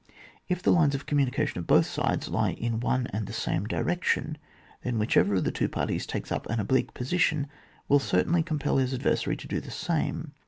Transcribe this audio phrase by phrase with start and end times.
[0.49, 4.39] If the lines of communication of both sides lie in one and the same direction,
[4.81, 7.45] then whichever of the two parties takes up an oblique position
[7.87, 10.31] will certainly compel his adversary to do the same.